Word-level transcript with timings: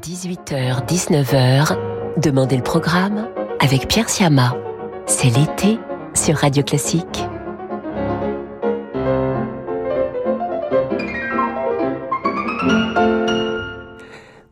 18h, 0.00 0.86
19h, 0.86 1.76
Demandez 2.18 2.56
le 2.56 2.62
programme 2.62 3.28
avec 3.58 3.88
Pierre 3.88 4.08
Siama. 4.08 4.56
C'est 5.06 5.28
l'été 5.28 5.78
sur 6.14 6.36
Radio 6.36 6.62
Classique. 6.62 7.24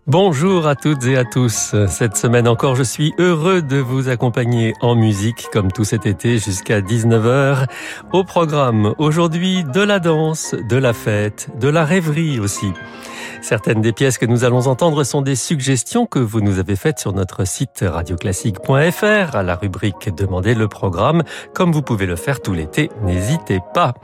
Bonjour 0.06 0.66
à 0.66 0.74
toutes 0.74 1.04
et 1.04 1.16
à 1.16 1.24
tous. 1.24 1.74
Cette 1.88 2.16
semaine 2.16 2.48
encore, 2.48 2.74
je 2.74 2.82
suis 2.82 3.12
heureux 3.18 3.62
de 3.62 3.76
vous 3.76 4.08
accompagner 4.08 4.72
en 4.80 4.96
musique 4.96 5.48
comme 5.52 5.70
tout 5.70 5.84
cet 5.84 6.06
été 6.06 6.38
jusqu'à 6.38 6.80
19h. 6.80 7.66
Au 8.12 8.24
programme 8.24 8.94
aujourd'hui 8.98 9.62
de 9.62 9.80
la 9.80 10.00
danse, 10.00 10.56
de 10.68 10.76
la 10.76 10.92
fête, 10.92 11.50
de 11.60 11.68
la 11.68 11.84
rêverie 11.84 12.40
aussi. 12.40 12.72
Certaines 13.42 13.80
des 13.80 13.92
pièces 13.92 14.18
que 14.18 14.26
nous 14.26 14.44
allons 14.44 14.66
entendre 14.66 15.04
sont 15.04 15.22
des 15.22 15.36
suggestions 15.36 16.06
que 16.06 16.18
vous 16.18 16.40
nous 16.40 16.58
avez 16.58 16.76
faites 16.76 16.98
sur 16.98 17.12
notre 17.12 17.46
site 17.46 17.84
radioclassique.fr 17.86 19.36
à 19.36 19.42
la 19.42 19.54
rubrique 19.54 20.14
Demandez 20.14 20.54
le 20.54 20.68
programme. 20.68 21.22
Comme 21.54 21.72
vous 21.72 21.82
pouvez 21.82 22.06
le 22.06 22.16
faire 22.16 22.40
tout 22.40 22.52
l'été, 22.52 22.90
n'hésitez 23.02 23.60
pas. 23.74 23.94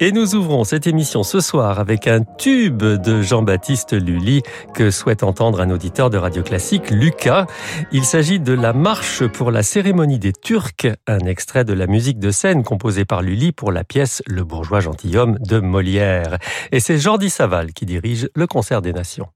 Et 0.00 0.12
nous 0.12 0.34
ouvrons 0.34 0.64
cette 0.64 0.86
émission 0.86 1.22
ce 1.22 1.40
soir 1.40 1.78
avec 1.78 2.06
un 2.06 2.20
tube 2.22 2.82
de 2.82 3.22
Jean-Baptiste 3.22 3.92
Lully 3.92 4.42
que 4.74 4.90
souhaite 4.90 5.22
entendre 5.22 5.60
un 5.60 5.70
auditeur 5.70 6.10
de 6.10 6.18
Radio 6.18 6.42
Classique, 6.42 6.90
Lucas. 6.90 7.46
Il 7.92 8.04
s'agit 8.04 8.40
de 8.40 8.52
la 8.52 8.72
marche 8.72 9.26
pour 9.26 9.50
la 9.50 9.62
cérémonie 9.62 10.18
des 10.18 10.32
Turcs, 10.32 10.86
un 11.06 11.20
extrait 11.20 11.64
de 11.64 11.72
la 11.72 11.86
musique 11.86 12.18
de 12.18 12.30
scène 12.30 12.62
composée 12.62 13.04
par 13.04 13.22
Lully 13.22 13.52
pour 13.52 13.72
la 13.72 13.84
pièce 13.84 14.22
Le 14.26 14.44
bourgeois 14.44 14.80
gentilhomme 14.80 15.36
de 15.40 15.58
Molière. 15.58 16.38
Et 16.72 16.80
c'est 16.80 16.98
Jordi 16.98 17.30
Saval 17.30 17.72
qui 17.72 17.86
dirige 17.86 18.28
le 18.34 18.46
concert 18.46 18.69
des 18.80 18.92
Nations. 18.92 19.26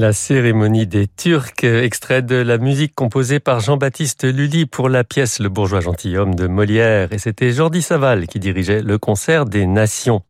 La 0.00 0.14
cérémonie 0.14 0.86
des 0.86 1.06
Turcs, 1.06 1.62
extrait 1.62 2.22
de 2.22 2.36
la 2.36 2.56
musique 2.56 2.94
composée 2.94 3.38
par 3.38 3.60
Jean-Baptiste 3.60 4.24
Lully 4.24 4.64
pour 4.64 4.88
la 4.88 5.04
pièce 5.04 5.40
Le 5.40 5.50
bourgeois 5.50 5.80
gentilhomme 5.80 6.34
de 6.34 6.46
Molière. 6.46 7.12
Et 7.12 7.18
c'était 7.18 7.52
Jordi 7.52 7.82
Saval 7.82 8.26
qui 8.26 8.38
dirigeait 8.40 8.80
le 8.80 8.96
concert 8.96 9.44
des 9.44 9.66
Nations. 9.66 10.22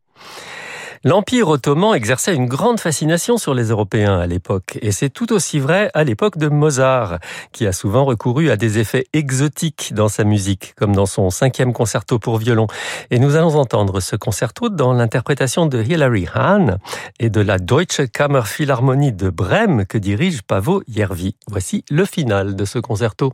L'Empire 1.03 1.47
ottoman 1.47 1.95
exerçait 1.95 2.35
une 2.35 2.45
grande 2.45 2.79
fascination 2.79 3.39
sur 3.39 3.55
les 3.55 3.69
Européens 3.69 4.19
à 4.19 4.27
l'époque, 4.27 4.77
et 4.83 4.91
c'est 4.91 5.09
tout 5.09 5.33
aussi 5.33 5.57
vrai 5.57 5.89
à 5.95 6.03
l'époque 6.03 6.37
de 6.37 6.47
Mozart, 6.47 7.17
qui 7.51 7.65
a 7.65 7.71
souvent 7.71 8.05
recouru 8.05 8.51
à 8.51 8.55
des 8.55 8.77
effets 8.77 9.07
exotiques 9.11 9.93
dans 9.95 10.09
sa 10.09 10.23
musique, 10.23 10.75
comme 10.75 10.95
dans 10.95 11.07
son 11.07 11.31
cinquième 11.31 11.73
concerto 11.73 12.19
pour 12.19 12.37
violon. 12.37 12.67
Et 13.09 13.17
nous 13.17 13.35
allons 13.35 13.55
entendre 13.55 13.99
ce 13.99 14.15
concerto 14.15 14.69
dans 14.69 14.93
l'interprétation 14.93 15.65
de 15.65 15.81
Hilary 15.81 16.27
Hahn 16.35 16.77
et 17.19 17.31
de 17.31 17.41
la 17.41 17.57
Deutsche 17.57 18.05
Kammerphilharmonie 18.13 19.11
de 19.11 19.31
Brême 19.31 19.87
que 19.87 19.97
dirige 19.97 20.43
Pavo 20.43 20.83
Järvi. 20.87 21.35
Voici 21.47 21.83
le 21.89 22.05
final 22.05 22.55
de 22.55 22.63
ce 22.63 22.77
concerto. 22.77 23.33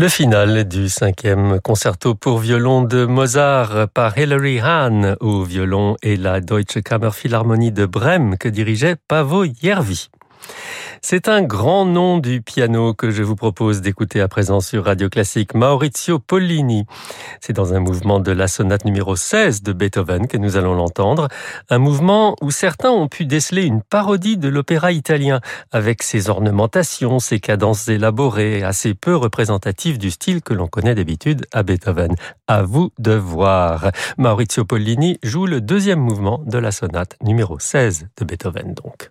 Le 0.00 0.08
final 0.08 0.64
du 0.66 0.88
cinquième 0.88 1.60
concerto 1.60 2.14
pour 2.14 2.38
violon 2.38 2.80
de 2.80 3.04
Mozart 3.04 3.86
par 3.92 4.16
Hilary 4.16 4.58
Hahn 4.58 5.18
au 5.20 5.42
violon 5.42 5.98
et 6.02 6.16
la 6.16 6.40
Deutsche 6.40 6.80
Kammerphilharmonie 6.82 7.70
de 7.70 7.84
Brême 7.84 8.38
que 8.38 8.48
dirigeait 8.48 8.96
Pavo 8.96 9.44
Järvi. 9.44 10.08
C'est 11.02 11.28
un 11.28 11.42
grand 11.42 11.86
nom 11.86 12.18
du 12.18 12.42
piano 12.42 12.92
que 12.92 13.10
je 13.10 13.22
vous 13.22 13.34
propose 13.34 13.80
d'écouter 13.80 14.20
à 14.20 14.28
présent 14.28 14.60
sur 14.60 14.84
Radio 14.84 15.08
Classique, 15.08 15.54
Maurizio 15.54 16.18
Pollini. 16.18 16.84
C'est 17.40 17.54
dans 17.54 17.72
un 17.72 17.80
mouvement 17.80 18.20
de 18.20 18.30
la 18.32 18.46
sonate 18.48 18.84
numéro 18.84 19.16
16 19.16 19.62
de 19.62 19.72
Beethoven 19.72 20.28
que 20.28 20.36
nous 20.36 20.58
allons 20.58 20.74
l'entendre, 20.74 21.28
un 21.70 21.78
mouvement 21.78 22.36
où 22.42 22.50
certains 22.50 22.90
ont 22.90 23.08
pu 23.08 23.24
déceler 23.24 23.64
une 23.64 23.82
parodie 23.82 24.36
de 24.36 24.48
l'opéra 24.48 24.92
italien, 24.92 25.40
avec 25.72 26.02
ses 26.02 26.28
ornementations, 26.28 27.18
ses 27.18 27.40
cadences 27.40 27.88
élaborées, 27.88 28.62
assez 28.62 28.92
peu 28.92 29.16
représentatives 29.16 29.96
du 29.96 30.10
style 30.10 30.42
que 30.42 30.52
l'on 30.52 30.68
connaît 30.68 30.94
d'habitude 30.94 31.46
à 31.52 31.62
Beethoven. 31.62 32.14
À 32.46 32.62
vous 32.62 32.90
de 32.98 33.12
voir. 33.12 33.90
Maurizio 34.18 34.66
Pollini 34.66 35.18
joue 35.22 35.46
le 35.46 35.62
deuxième 35.62 36.00
mouvement 36.00 36.42
de 36.44 36.58
la 36.58 36.72
sonate 36.72 37.16
numéro 37.22 37.58
16 37.58 38.08
de 38.18 38.24
Beethoven 38.24 38.74
donc. 38.74 39.10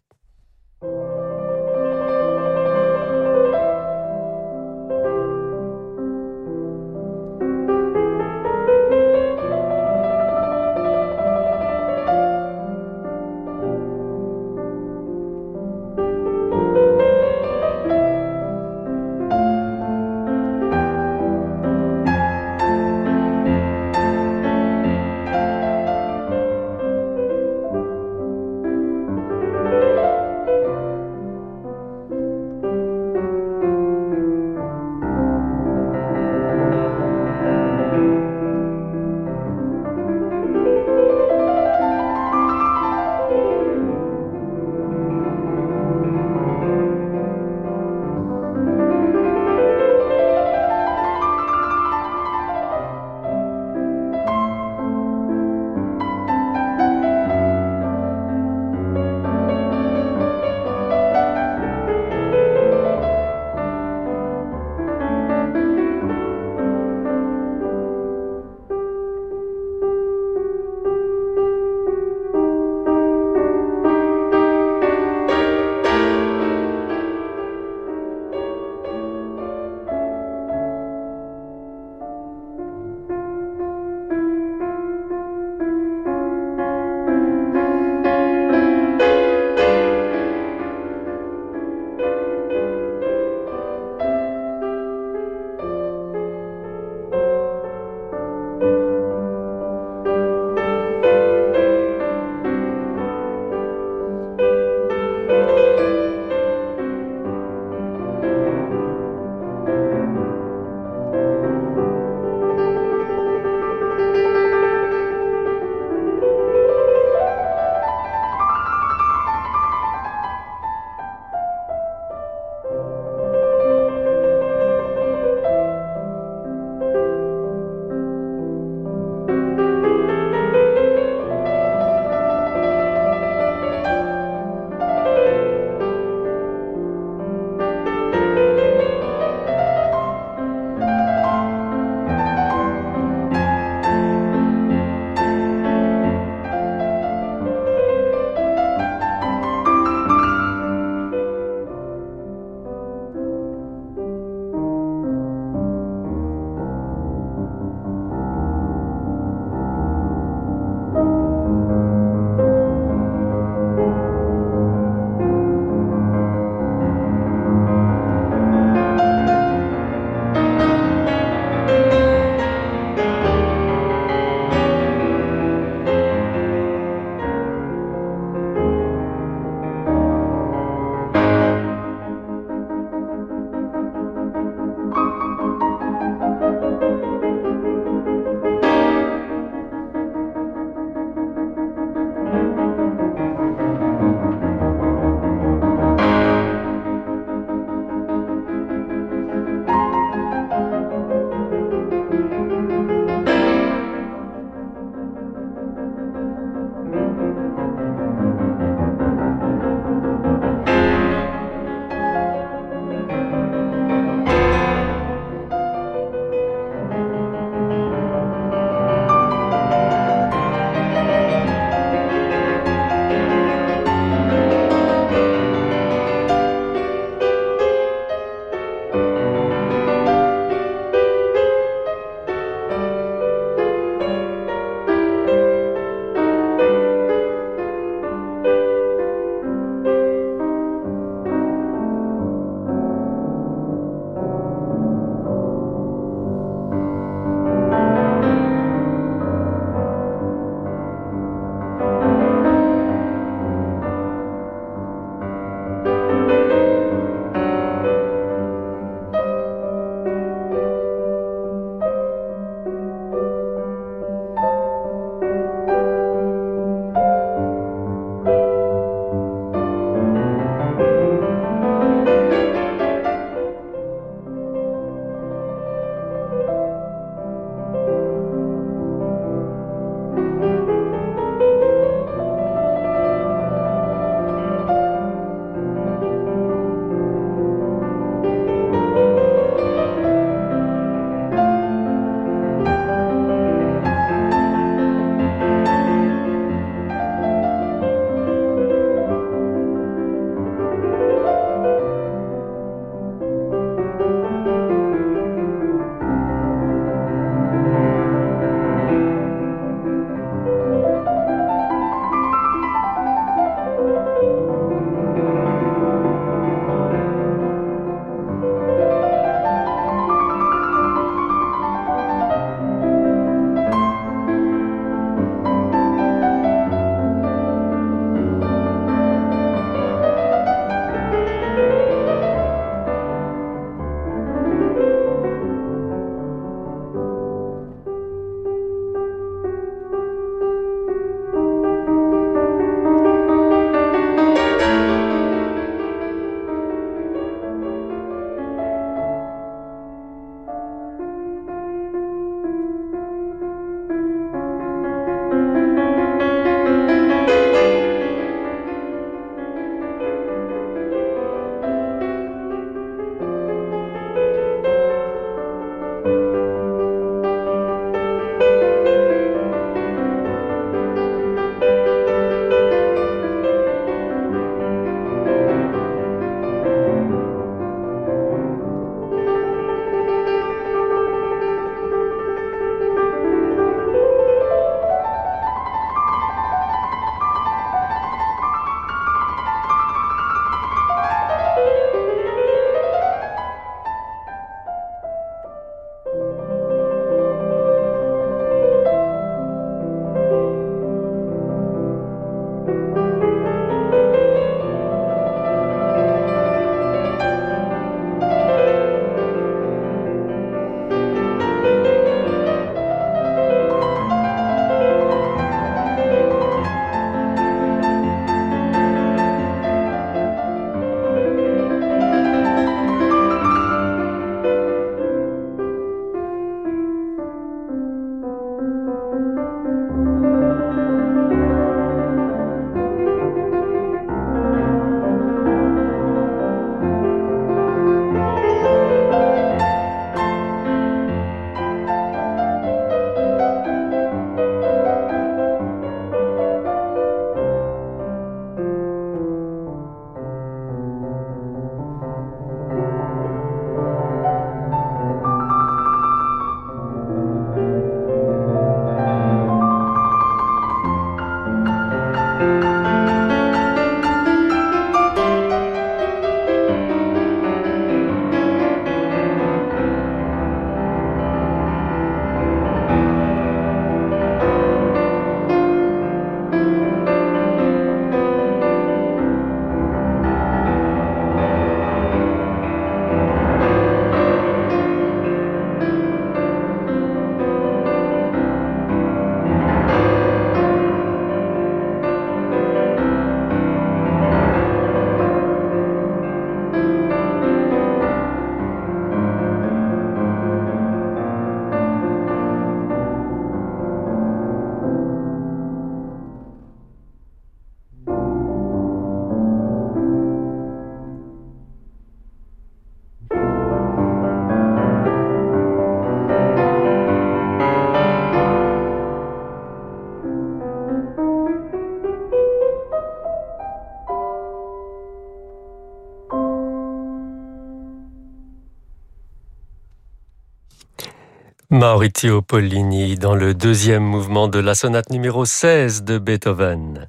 Maurizio 531.80 532.42
Pollini 532.42 533.16
dans 533.16 533.36
le 533.36 533.54
deuxième 533.54 534.04
mouvement 534.04 534.50
de 534.50 534.60
la 534.60 534.76
sonate 534.76 535.12
numéro 535.12 535.46
16 535.46 536.04
de 536.04 536.18
Beethoven. 536.18 537.08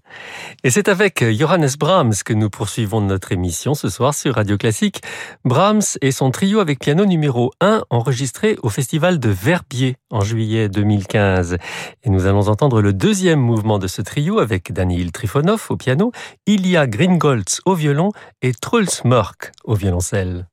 Et 0.63 0.71
c'est 0.71 0.89
avec 0.89 1.25
Johannes 1.29 1.71
Brahms 1.77 2.15
que 2.25 2.33
nous 2.33 2.51
poursuivons 2.51 3.01
notre 3.01 3.33
émission 3.33 3.75
ce 3.75 3.89
soir 3.89 4.15
sur 4.15 4.37
Radio 4.37 4.57
Classique. 4.57 5.03
Brahms 5.45 5.99
et 6.03 6.13
son 6.13 6.31
trio 6.31 6.61
avec 6.61 6.79
piano 6.79 7.05
numéro 7.05 7.51
1 7.61 7.83
enregistré 7.91 8.59
au 8.63 8.69
festival 8.69 9.19
de 9.19 9.31
Verbier 9.31 9.97
en 10.09 10.21
juillet 10.21 10.69
2015. 10.69 11.57
Et 12.05 12.09
nous 12.09 12.27
allons 12.27 12.47
entendre 12.47 12.81
le 12.81 12.93
deuxième 12.93 13.41
mouvement 13.41 13.81
de 13.81 13.89
ce 13.89 14.03
trio 14.03 14.39
avec 14.39 14.73
Daniel 14.73 15.11
Trifonov 15.11 15.67
au 15.71 15.77
piano, 15.77 16.13
Ilya 16.47 16.87
Gringolz 16.87 17.61
au 17.65 17.75
violon 17.75 18.13
et 18.41 18.53
Truls 18.53 19.03
Mörk 19.03 19.51
au 19.65 19.75
violoncelle. 19.75 20.47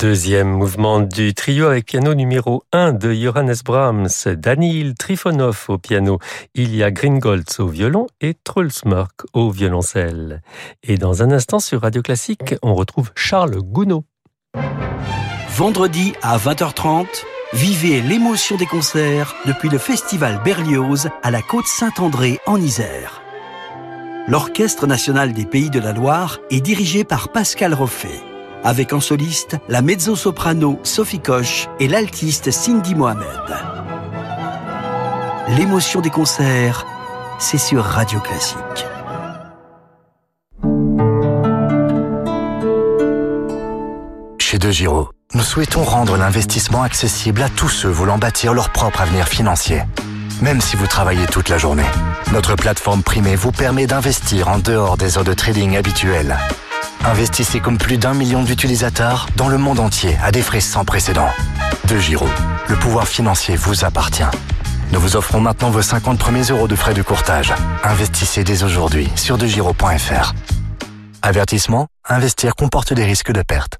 Deuxième 0.00 0.48
mouvement 0.48 1.00
du 1.00 1.34
trio 1.34 1.66
avec 1.66 1.84
piano 1.84 2.14
numéro 2.14 2.64
1 2.72 2.94
de 2.94 3.12
Johannes 3.12 3.56
Brahms, 3.62 4.08
Daniel 4.34 4.94
Trifonov 4.94 5.66
au 5.68 5.76
piano, 5.76 6.18
Ilya 6.54 6.90
Gringolz 6.90 7.60
au 7.60 7.68
violon 7.68 8.06
et 8.22 8.32
Trulsmark 8.32 9.24
au 9.34 9.50
violoncelle. 9.50 10.40
Et 10.82 10.96
dans 10.96 11.22
un 11.22 11.30
instant 11.30 11.58
sur 11.58 11.82
Radio 11.82 12.00
Classique, 12.00 12.54
on 12.62 12.74
retrouve 12.74 13.10
Charles 13.14 13.58
Gounod. 13.60 14.04
Vendredi 15.50 16.14
à 16.22 16.38
20h30, 16.38 17.06
vivez 17.52 18.00
l'émotion 18.00 18.56
des 18.56 18.66
concerts 18.66 19.34
depuis 19.44 19.68
le 19.68 19.76
festival 19.76 20.40
Berlioz 20.42 21.10
à 21.22 21.30
la 21.30 21.42
côte 21.42 21.66
Saint-André 21.66 22.38
en 22.46 22.58
Isère. 22.58 23.20
L'Orchestre 24.28 24.86
national 24.86 25.34
des 25.34 25.44
Pays 25.44 25.68
de 25.68 25.80
la 25.80 25.92
Loire 25.92 26.38
est 26.50 26.62
dirigé 26.62 27.04
par 27.04 27.28
Pascal 27.32 27.74
Roffet 27.74 28.29
avec 28.64 28.92
en 28.92 29.00
soliste 29.00 29.56
la 29.68 29.82
mezzo-soprano 29.82 30.78
Sophie 30.82 31.20
Koch 31.20 31.68
et 31.78 31.88
l'altiste 31.88 32.50
Cindy 32.50 32.94
Mohamed. 32.94 33.26
L'émotion 35.56 36.00
des 36.00 36.10
concerts, 36.10 36.86
c'est 37.38 37.58
sur 37.58 37.82
Radio 37.82 38.20
Classique. 38.20 38.86
Chez 44.38 44.58
De 44.58 44.70
Giro, 44.70 45.10
nous 45.34 45.42
souhaitons 45.42 45.84
rendre 45.84 46.16
l'investissement 46.16 46.82
accessible 46.82 47.42
à 47.42 47.48
tous 47.48 47.68
ceux 47.68 47.88
voulant 47.88 48.18
bâtir 48.18 48.52
leur 48.52 48.70
propre 48.70 49.00
avenir 49.00 49.28
financier. 49.28 49.82
Même 50.42 50.60
si 50.60 50.76
vous 50.76 50.86
travaillez 50.86 51.26
toute 51.26 51.48
la 51.48 51.58
journée, 51.58 51.86
notre 52.32 52.56
plateforme 52.56 53.02
primée 53.02 53.36
vous 53.36 53.52
permet 53.52 53.86
d'investir 53.86 54.48
en 54.48 54.58
dehors 54.58 54.96
des 54.96 55.18
heures 55.18 55.24
de 55.24 55.34
trading 55.34 55.76
habituelles 55.76 56.36
Investissez 57.04 57.60
comme 57.60 57.78
plus 57.78 57.96
d'un 57.96 58.14
million 58.14 58.42
d'utilisateurs 58.42 59.26
dans 59.36 59.48
le 59.48 59.58
monde 59.58 59.80
entier 59.80 60.16
à 60.22 60.30
des 60.30 60.42
frais 60.42 60.60
sans 60.60 60.84
précédent. 60.84 61.28
De 61.88 61.96
Giro, 61.98 62.26
le 62.68 62.76
pouvoir 62.76 63.08
financier 63.08 63.56
vous 63.56 63.84
appartient. 63.84 64.22
Nous 64.92 65.00
vous 65.00 65.16
offrons 65.16 65.40
maintenant 65.40 65.70
vos 65.70 65.82
50 65.82 66.18
premiers 66.18 66.42
euros 66.42 66.68
de 66.68 66.74
frais 66.74 66.94
de 66.94 67.02
courtage. 67.02 67.54
Investissez 67.84 68.44
dès 68.44 68.64
aujourd'hui 68.64 69.08
sur 69.16 69.38
degiro.fr. 69.38 70.34
Avertissement, 71.22 71.86
investir 72.08 72.54
comporte 72.54 72.92
des 72.92 73.04
risques 73.04 73.32
de 73.32 73.42
perte. 73.42 73.78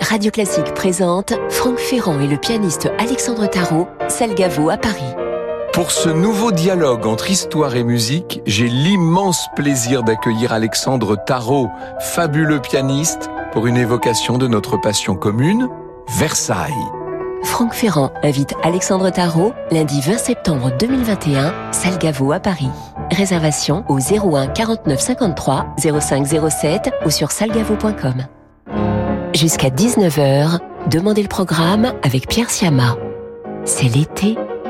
Radio 0.00 0.30
Classique 0.30 0.74
présente 0.74 1.32
Franck 1.48 1.78
Ferrand 1.78 2.20
et 2.20 2.26
le 2.26 2.36
pianiste 2.36 2.90
Alexandre 2.98 3.46
Tarot, 3.46 3.88
Salgavo 4.08 4.68
à 4.68 4.76
Paris. 4.76 5.14
Pour 5.72 5.90
ce 5.90 6.10
nouveau 6.10 6.52
dialogue 6.52 7.06
entre 7.06 7.30
histoire 7.30 7.76
et 7.76 7.82
musique, 7.82 8.42
j'ai 8.44 8.68
l'immense 8.68 9.48
plaisir 9.56 10.02
d'accueillir 10.02 10.52
Alexandre 10.52 11.16
Tarot, 11.16 11.70
fabuleux 11.98 12.60
pianiste, 12.60 13.30
pour 13.52 13.66
une 13.66 13.78
évocation 13.78 14.36
de 14.36 14.46
notre 14.46 14.76
passion 14.76 15.14
commune, 15.14 15.70
Versailles. 16.08 16.74
Franck 17.44 17.72
Ferrand 17.72 18.12
invite 18.22 18.54
Alexandre 18.62 19.08
Tarot 19.08 19.54
lundi 19.70 20.02
20 20.02 20.18
septembre 20.18 20.72
2021, 20.78 21.54
Salgavo 21.72 22.32
à 22.32 22.40
Paris. 22.40 22.70
Réservation 23.10 23.86
au 23.88 23.98
01 23.98 24.48
49 24.48 25.00
53 25.00 25.74
05 25.78 26.26
07 26.50 26.90
ou 27.06 27.10
sur 27.10 27.30
salgavo.com. 27.30 28.26
Jusqu'à 29.34 29.70
19h, 29.70 30.58
demandez 30.90 31.22
le 31.22 31.28
programme 31.28 31.94
avec 32.02 32.28
Pierre 32.28 32.50
Siama. 32.50 32.96
C'est 33.64 33.88
l'été 33.88 34.36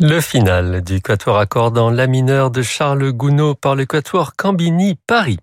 Le 0.00 0.20
final 0.20 0.82
du 0.82 1.00
quatuor 1.00 1.38
accordant 1.38 1.90
la 1.90 2.06
mineur 2.06 2.52
de 2.52 2.62
Charles 2.62 3.10
Gounod 3.10 3.56
par 3.58 3.74
le 3.74 3.84
quatuor 3.84 4.36
Cambini 4.36 4.96
Paris. 5.08 5.40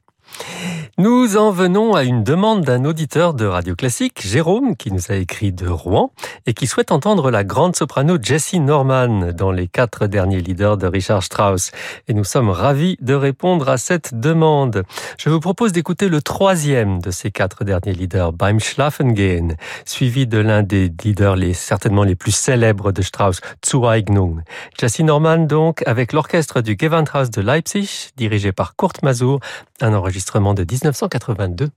Nous 0.97 1.35
en 1.35 1.51
venons 1.51 1.93
à 1.93 2.05
une 2.05 2.23
demande 2.23 2.63
d'un 2.63 2.85
auditeur 2.85 3.33
de 3.33 3.45
Radio 3.45 3.75
Classique, 3.75 4.21
Jérôme, 4.25 4.77
qui 4.77 4.93
nous 4.93 5.11
a 5.11 5.15
écrit 5.15 5.51
de 5.51 5.67
Rouen 5.67 6.13
et 6.45 6.53
qui 6.53 6.67
souhaite 6.67 6.93
entendre 6.93 7.31
la 7.31 7.43
grande 7.43 7.75
soprano 7.75 8.17
Jessie 8.21 8.61
Norman 8.61 9.33
dans 9.33 9.51
les 9.51 9.67
quatre 9.67 10.07
derniers 10.07 10.39
leaders 10.39 10.77
de 10.77 10.87
Richard 10.87 11.21
Strauss. 11.21 11.71
Et 12.07 12.13
nous 12.13 12.23
sommes 12.23 12.49
ravis 12.49 12.95
de 13.01 13.13
répondre 13.13 13.67
à 13.67 13.77
cette 13.77 14.17
demande. 14.17 14.83
Je 15.17 15.29
vous 15.29 15.41
propose 15.41 15.73
d'écouter 15.73 16.07
le 16.07 16.21
troisième 16.21 17.01
de 17.01 17.11
ces 17.11 17.29
quatre 17.29 17.65
derniers 17.65 17.93
leaders, 17.93 18.31
Beim 18.31 18.59
Schlafengehen, 18.59 19.57
suivi 19.83 20.27
de 20.27 20.37
l'un 20.37 20.63
des 20.63 20.89
leaders 21.03 21.35
les, 21.35 21.53
certainement 21.53 22.05
les 22.05 22.15
plus 22.15 22.33
célèbres 22.33 22.93
de 22.93 23.01
Strauss, 23.01 23.41
Zueignung. 23.65 24.43
Jessie 24.79 25.03
Norman 25.03 25.39
donc 25.39 25.83
avec 25.85 26.13
l'orchestre 26.13 26.61
du 26.61 26.77
Gewandhaus 26.79 27.31
de 27.31 27.41
Leipzig, 27.41 28.11
dirigé 28.15 28.53
par 28.53 28.77
Kurt 28.77 29.03
Mazur, 29.03 29.41
un 29.81 29.93
enregistrement 29.93 30.53
de 30.53 30.63
19 30.63 30.84
1982. 30.85 31.71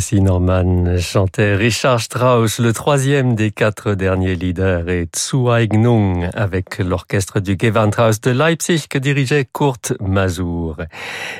Jesse 0.00 0.14
Norman 0.14 0.96
chantait 0.96 1.54
Richard 1.56 2.00
Strauss, 2.00 2.58
le 2.58 2.72
troisième 2.72 3.34
des 3.34 3.50
quatre 3.50 3.92
derniers 3.92 4.34
leaders, 4.34 4.88
et 4.88 5.06
Zueignung 5.14 6.30
avec 6.32 6.78
l'orchestre 6.78 7.38
du 7.38 7.58
Gewandhaus 7.60 8.18
de 8.22 8.30
Leipzig 8.30 8.86
que 8.88 8.96
dirigeait 8.96 9.44
Kurt 9.44 9.92
Mazur. 10.00 10.78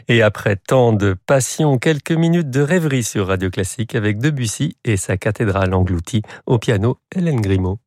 Et 0.09 0.21
après 0.21 0.57
tant 0.57 0.93
de 0.93 1.17
passion, 1.25 1.79
quelques 1.79 2.13
minutes 2.13 2.51
de 2.51 2.61
rêverie 2.61 3.03
sur 3.03 3.29
Radio 3.29 3.49
Classique 3.49 3.95
avec 3.95 4.19
Debussy 4.19 4.77
et 4.85 4.99
sa 4.99 5.17
cathédrale 5.17 5.73
engloutie 5.73 6.21
au 6.45 6.59
piano 6.59 6.99
Hélène 7.17 7.41
Grimaud. 7.41 7.79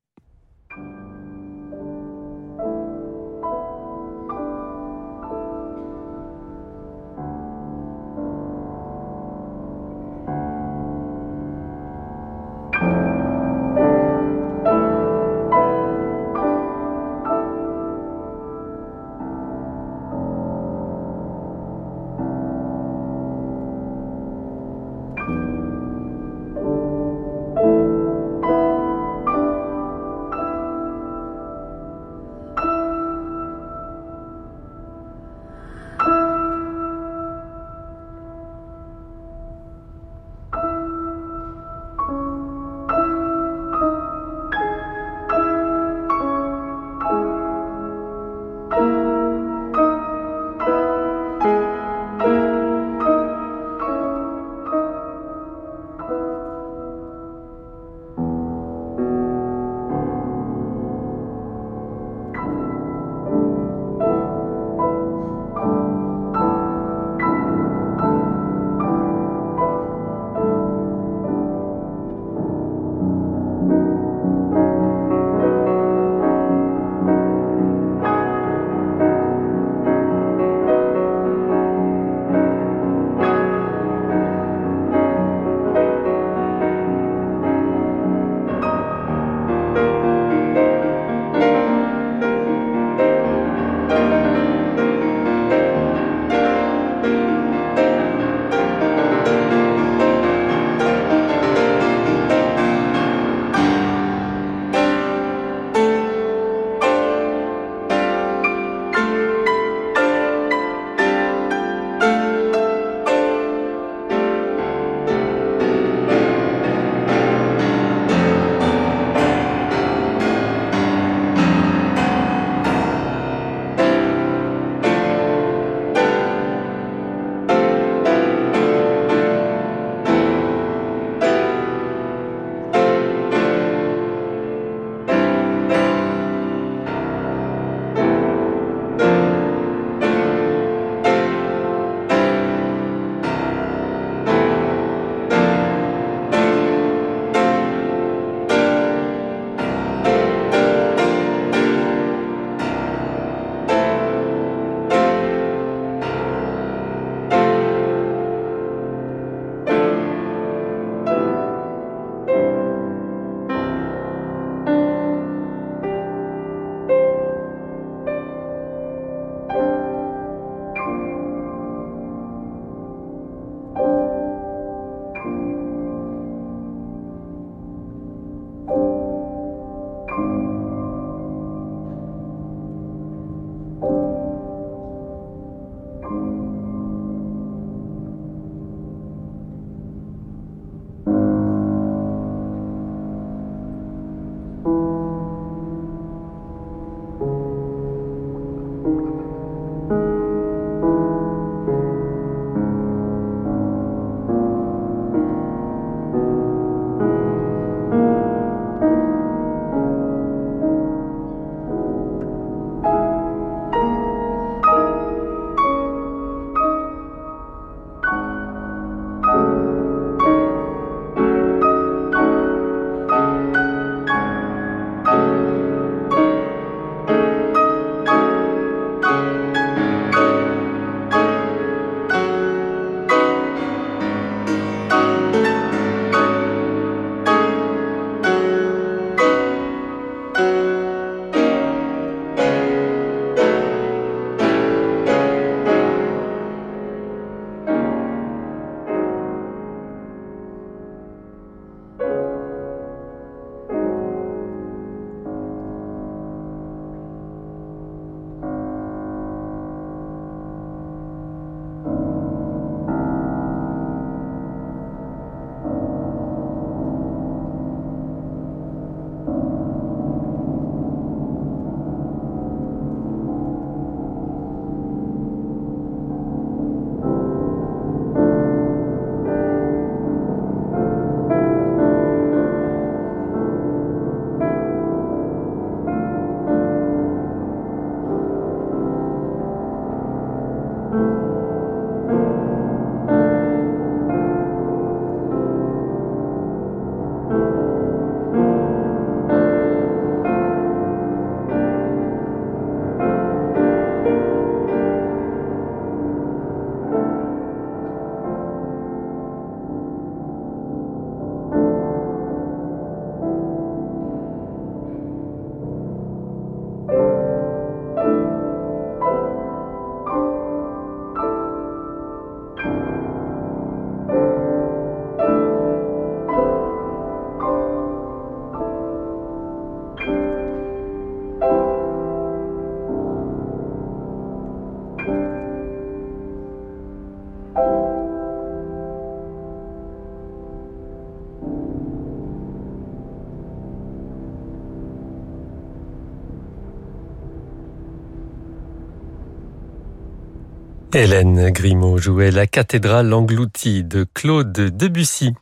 Hélène 350.95 351.49
Grimaud 351.49 351.97
jouait 351.97 352.29
la 352.29 352.45
cathédrale 352.45 353.11
engloutie 353.15 353.83
de 353.83 354.05
Claude 354.13 354.51
Debussy. 354.51 355.33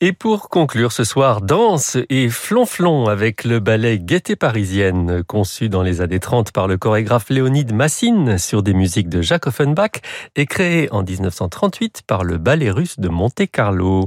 Et 0.00 0.12
pour 0.12 0.48
conclure 0.48 0.92
ce 0.92 1.02
soir, 1.02 1.40
danse 1.40 1.96
et 2.10 2.28
flonflon 2.28 3.06
avec 3.06 3.42
le 3.42 3.58
ballet 3.58 3.98
Gaieté 3.98 4.36
parisienne, 4.36 5.24
conçu 5.24 5.68
dans 5.68 5.82
les 5.82 6.00
années 6.00 6.20
30 6.20 6.52
par 6.52 6.68
le 6.68 6.76
chorégraphe 6.76 7.28
Léonide 7.28 7.74
Massine 7.74 8.38
sur 8.38 8.62
des 8.62 8.72
musiques 8.72 9.08
de 9.08 9.20
Jacques 9.20 9.48
Offenbach 9.48 10.00
et 10.36 10.46
créé 10.46 10.88
en 10.92 11.02
1938 11.02 12.02
par 12.06 12.22
le 12.22 12.38
ballet 12.38 12.70
russe 12.70 13.00
de 13.00 13.08
Monte 13.08 13.50
Carlo. 13.50 14.04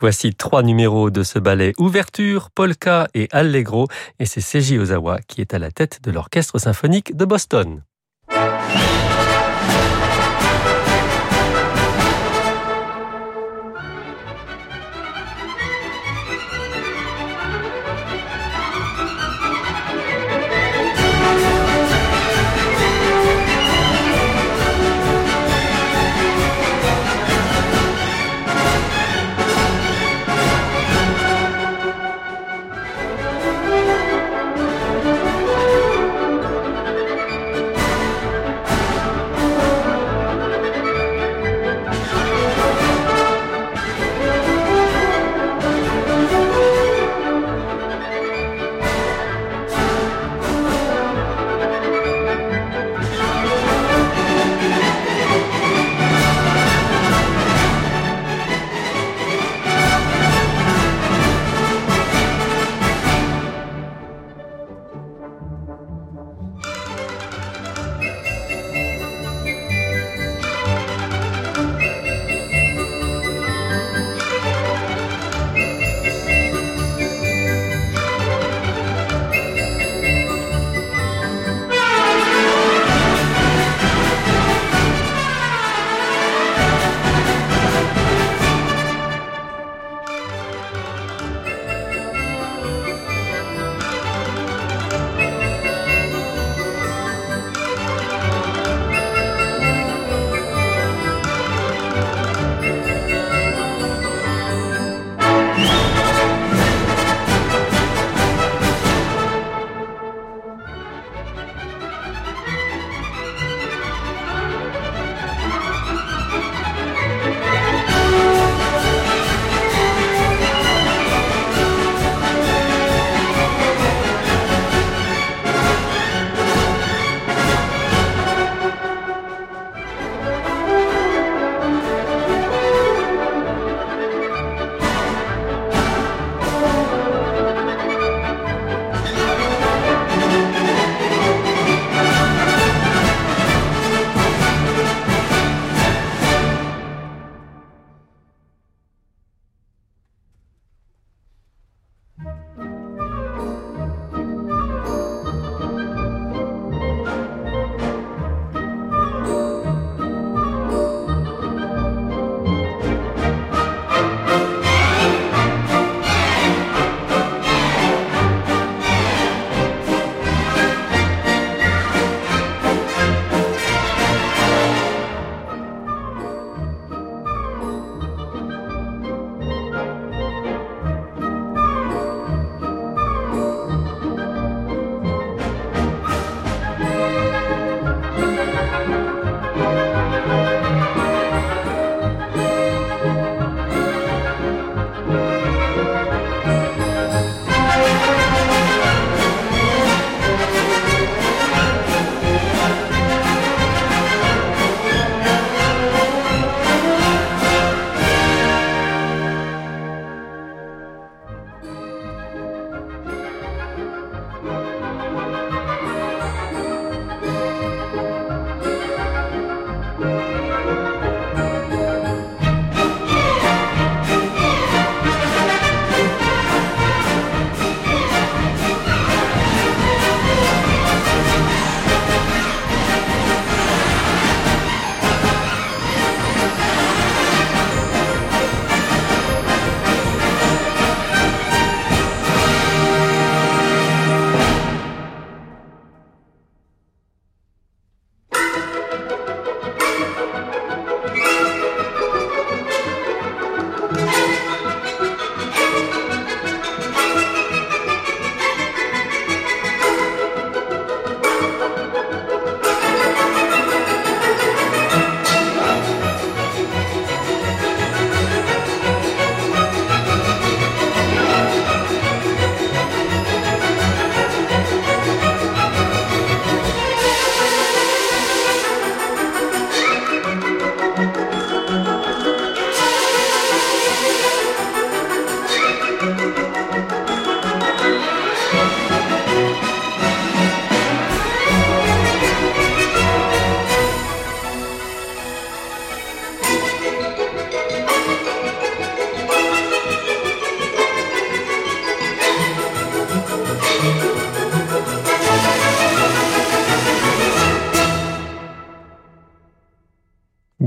Voici 0.00 0.34
trois 0.34 0.62
numéros 0.62 1.10
de 1.10 1.22
ce 1.22 1.38
ballet 1.38 1.74
Ouverture, 1.76 2.48
Polka 2.48 3.08
et 3.12 3.28
Allegro 3.30 3.88
et 4.18 4.24
c'est 4.24 4.40
Seiji 4.40 4.78
Ozawa 4.78 5.18
qui 5.28 5.42
est 5.42 5.52
à 5.52 5.58
la 5.58 5.70
tête 5.70 6.00
de 6.02 6.10
l'orchestre 6.10 6.58
symphonique 6.58 7.14
de 7.14 7.26
Boston. 7.26 7.82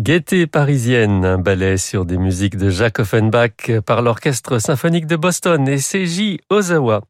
Gaieté 0.04 0.48
parisienne, 0.48 1.24
un 1.24 1.38
ballet 1.38 1.78
sur 1.78 2.04
des 2.04 2.18
musiques 2.18 2.58
de 2.58 2.70
Jacques 2.70 3.00
Offenbach 3.00 3.80
par 3.86 4.02
l'Orchestre 4.02 4.60
symphonique 4.60 5.08
de 5.08 5.16
Boston 5.16 5.66
et 5.70 5.78
Seiji 5.78 6.42
Ozawa. 6.50 7.04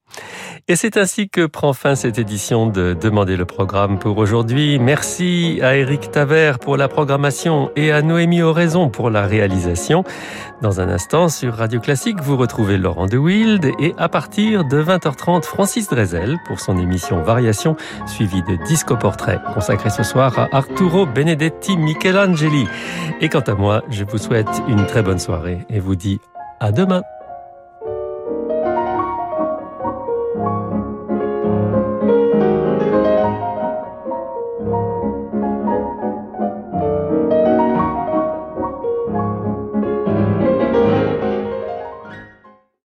Et 0.70 0.78
c'est 0.78 0.96
ainsi 0.96 1.28
que 1.28 1.46
prend 1.46 1.74
fin 1.74 1.94
cette 1.94 2.18
édition 2.18 2.68
de 2.68 2.94
Demander 2.94 3.36
le 3.36 3.44
programme 3.44 4.00
pour 4.00 4.18
aujourd'hui. 4.18 4.80
Merci 4.80 5.60
à 5.62 5.76
Eric 5.76 6.10
Taver 6.10 6.54
pour 6.62 6.78
la 6.78 6.88
programmation 6.88 7.70
et 7.76 7.92
à 7.92 8.02
Noémie 8.02 8.42
Oraison 8.42 8.88
pour 8.88 9.10
la 9.10 9.28
réalisation. 9.28 10.06
Dans 10.62 10.80
un 10.80 10.88
instant, 10.88 11.28
sur 11.28 11.56
Radio 11.56 11.82
Classique, 11.82 12.22
vous 12.22 12.38
retrouvez 12.38 12.78
Laurent 12.78 13.08
De 13.08 13.18
Wild 13.18 13.72
et 13.82 13.94
à 13.98 14.08
partir 14.08 14.64
de 14.64 14.82
20h30, 14.82 15.44
Francis 15.44 15.90
Drezel 15.90 16.38
pour 16.48 16.62
son 16.62 16.78
émission 16.78 17.22
Variation, 17.22 17.76
suivie 18.08 18.44
de 18.44 18.56
Disco 18.66 18.96
Portrait, 18.96 19.42
consacré 19.54 19.90
ce 19.90 20.04
soir 20.04 20.40
à 20.40 20.48
Arturo 20.56 21.06
Benedetti 21.06 21.76
Michelangeli. 21.76 22.68
Et 23.20 23.28
quant 23.28 23.42
à 23.42 23.54
moi, 23.54 23.84
je 23.90 24.06
vous 24.06 24.18
souhaite 24.18 24.62
une 24.70 24.86
très 24.86 25.04
bonne 25.04 25.20
soirée 25.20 25.66
et 25.70 25.82
vous 25.82 25.96
dis 25.96 26.22
à 26.62 26.72
demain. 26.72 27.02